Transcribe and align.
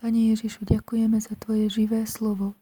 Pane 0.00 0.18
Ježišu, 0.18 0.64
děkujeme 0.64 1.20
za 1.20 1.36
Tvoje 1.38 1.70
živé 1.70 2.06
slovo. 2.06 2.54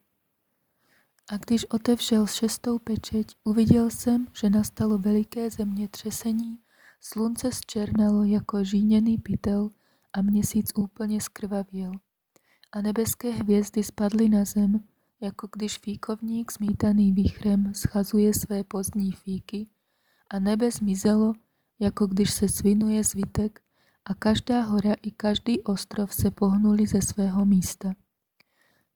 A 1.30 1.36
když 1.36 1.64
otevřel 1.64 2.26
šestou 2.26 2.78
pečeť, 2.78 3.36
uviděl 3.44 3.90
jsem, 3.90 4.26
že 4.40 4.50
nastalo 4.50 4.98
veliké 4.98 5.50
zemětřesení, 5.50 6.58
slunce 7.00 7.52
zčernalo 7.52 8.24
jako 8.24 8.64
žíněný 8.64 9.18
pytel 9.18 9.70
a 10.12 10.22
měsíc 10.22 10.72
úplně 10.76 11.20
skrvavěl. 11.20 11.92
A 12.72 12.80
nebeské 12.80 13.30
hvězdy 13.30 13.84
spadly 13.84 14.28
na 14.28 14.44
zem, 14.44 14.84
jako 15.20 15.48
když 15.52 15.78
fíkovník 15.78 16.52
smítaný 16.52 17.12
výchrem 17.12 17.74
schazuje 17.74 18.34
své 18.34 18.64
pozdní 18.64 19.12
fíky 19.12 19.66
a 20.30 20.38
nebe 20.38 20.70
zmizelo, 20.70 21.34
jako 21.78 22.06
když 22.06 22.30
se 22.30 22.48
svinuje 22.48 23.04
zvitek 23.04 23.60
a 24.08 24.14
každá 24.14 24.60
hora 24.60 24.94
i 25.02 25.10
každý 25.10 25.60
ostrov 25.62 26.14
se 26.14 26.30
pohnuli 26.30 26.86
ze 26.86 27.02
svého 27.02 27.44
místa. 27.44 27.94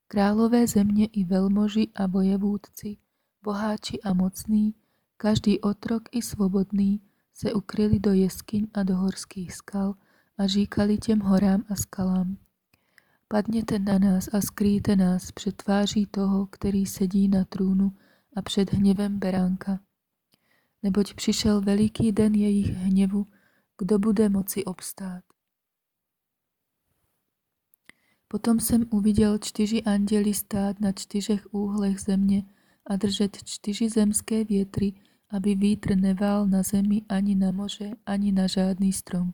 Králové 0.08 0.66
země 0.66 1.06
i 1.06 1.24
velmoži 1.24 1.88
a 1.94 2.06
vojevůdci, 2.06 2.96
boháči 3.42 4.00
a 4.00 4.14
mocní, 4.14 4.74
každý 5.16 5.60
otrok 5.60 6.02
i 6.12 6.22
svobodný 6.22 7.00
se 7.34 7.52
ukryli 7.52 7.98
do 7.98 8.12
jeskyň 8.12 8.66
a 8.74 8.82
do 8.82 8.96
horských 8.96 9.54
skal 9.54 9.94
a 10.38 10.46
říkali 10.46 10.98
těm 10.98 11.20
horám 11.20 11.64
a 11.68 11.74
skalám. 11.74 12.36
Padněte 13.28 13.78
na 13.78 13.98
nás 13.98 14.28
a 14.32 14.40
skrýjte 14.40 14.96
nás 14.96 15.32
před 15.32 15.56
tváří 15.56 16.06
toho, 16.06 16.46
který 16.46 16.86
sedí 16.86 17.28
na 17.28 17.44
trůnu 17.44 17.92
a 18.36 18.42
před 18.42 18.72
hněvem 18.72 19.18
beránka. 19.18 19.80
Neboť 20.82 21.14
přišel 21.14 21.60
veliký 21.60 22.12
den 22.12 22.34
jejich 22.34 22.70
hněvu, 22.70 23.26
kdo 23.82 23.98
bude 23.98 24.28
moci 24.28 24.64
obstát. 24.64 25.24
Potom 28.28 28.60
jsem 28.60 28.86
uviděl 28.90 29.38
čtyři 29.38 29.82
anděli 29.82 30.34
stát 30.34 30.80
na 30.80 30.92
čtyřech 30.92 31.54
úhlech 31.54 32.00
země 32.00 32.42
a 32.86 32.96
držet 32.96 33.44
čtyři 33.44 33.88
zemské 33.88 34.44
větry, 34.44 34.92
aby 35.30 35.54
vítr 35.54 35.96
nevál 35.96 36.46
na 36.46 36.62
zemi 36.62 37.02
ani 37.08 37.34
na 37.34 37.52
moře, 37.52 37.96
ani 38.06 38.32
na 38.32 38.46
žádný 38.46 38.92
strom. 38.92 39.32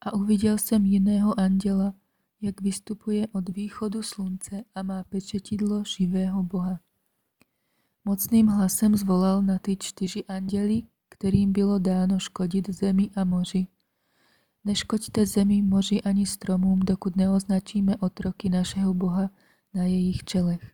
A 0.00 0.14
uviděl 0.14 0.58
jsem 0.58 0.84
jiného 0.84 1.40
anděla, 1.40 1.94
jak 2.40 2.60
vystupuje 2.60 3.28
od 3.32 3.48
východu 3.48 4.02
slunce 4.02 4.64
a 4.74 4.82
má 4.82 5.04
pečetidlo 5.04 5.84
živého 5.84 6.42
Boha. 6.42 6.80
Mocným 8.04 8.46
hlasem 8.46 8.96
zvolal 8.96 9.42
na 9.42 9.58
ty 9.58 9.76
čtyři 9.76 10.24
anděli, 10.24 10.82
kterým 11.18 11.52
bylo 11.52 11.78
dáno 11.78 12.18
škodit 12.18 12.70
zemi 12.70 13.10
a 13.16 13.24
moři. 13.24 13.66
Neškoďte 14.64 15.26
zemi, 15.26 15.62
moři 15.62 16.02
ani 16.02 16.26
stromům, 16.26 16.80
dokud 16.80 17.16
neoznačíme 17.16 17.96
otroky 17.96 18.48
našeho 18.48 18.94
Boha 18.94 19.30
na 19.74 19.84
jejich 19.84 20.24
čelech. 20.24 20.72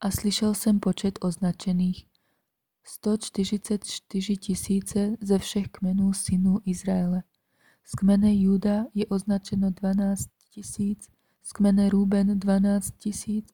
A 0.00 0.10
slyšel 0.10 0.54
jsem 0.54 0.80
počet 0.80 1.18
označených. 1.20 2.06
144 2.84 4.36
tisíce 4.36 5.16
ze 5.20 5.38
všech 5.38 5.68
kmenů 5.68 6.12
synů 6.12 6.58
Izraele. 6.64 7.22
Z 7.84 7.94
kmene 7.94 8.34
Juda 8.34 8.84
je 8.94 9.06
označeno 9.06 9.70
12 9.70 10.28
tisíc, 10.50 11.08
z 11.42 11.52
kmene 11.52 11.88
Ruben 11.88 12.38
12 12.38 12.90
tisíc, 12.98 13.48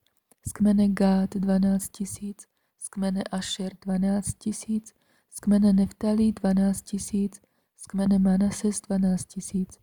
z 0.47 0.53
kmene 0.53 0.89
Gád 0.89 1.35
12 1.35 1.89
tisíc, 1.89 2.47
z 2.79 2.89
kmene 2.89 3.23
Asher 3.23 3.73
12 3.81 4.35
tisíc, 4.39 4.95
z 5.33 5.41
kmene 5.41 5.73
Neftali 5.73 6.33
12 6.33 6.83
tisíc, 6.83 7.41
z 7.77 7.87
kmene 7.87 8.19
Manases 8.19 8.81
12 8.81 9.25
tisíc, 9.25 9.79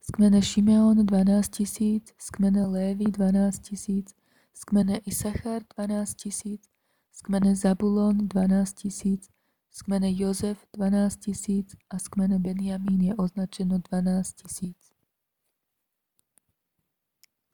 z 0.00 0.10
kmene 0.10 0.42
Šimeon 0.42 1.06
12 1.06 1.48
tisíc, 1.48 2.14
z 2.18 2.30
kmene 2.30 2.66
Lévy 2.66 3.04
12 3.04 3.58
tisíc, 3.58 4.14
z 4.54 4.64
kmene 4.64 4.96
Isachar 4.96 5.62
12 5.76 6.14
tisíc, 6.14 6.70
z 7.12 7.22
kmene 7.22 7.56
Zabulon 7.56 8.28
12 8.28 8.72
tisíc, 8.74 9.30
z 9.70 9.82
kmene 9.82 10.12
Jozef 10.12 10.66
12 10.72 11.16
tisíc 11.16 11.76
a 11.90 11.98
z 11.98 12.08
kmene 12.08 12.38
Benjamín 12.38 13.00
je 13.00 13.14
označeno 13.14 13.78
12 13.78 14.32
tisíc. 14.32 14.92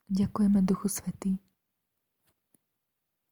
Děkujeme 0.07 0.61
Duchu 0.61 0.89
Svatý. 0.89 1.52